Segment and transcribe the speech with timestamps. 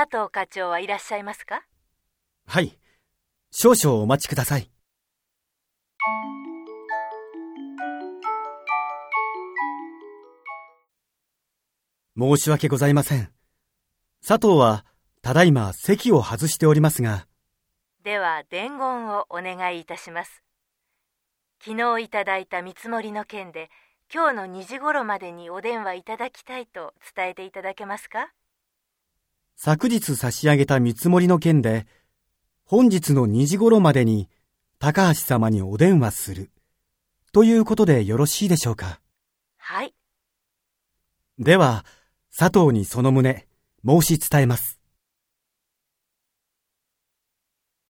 [0.00, 1.64] 佐藤課長はいらっしゃいますか？
[2.46, 2.78] はい。
[3.50, 4.70] 少々お待ちください。
[12.16, 13.32] 申し訳ございません。
[14.24, 14.84] 佐藤は、
[15.20, 17.26] ただいま席を外しておりますが、
[18.04, 20.44] では伝言をお願いいたします
[21.60, 23.68] 昨日いただいた見積もりの件で
[24.14, 28.28] 今日の2時頃までにお電話いただきたいと伝えていただけますか？
[29.60, 31.84] 昨日差し上げた見積もりの件で、
[32.64, 34.28] 本日の2時頃までに
[34.78, 36.52] 高橋様にお電話する、
[37.32, 39.00] ということでよろしいでしょうか。
[39.56, 39.92] はい
[41.40, 41.84] では、
[42.36, 43.48] 佐藤にその旨、
[43.84, 44.77] 申し伝えます。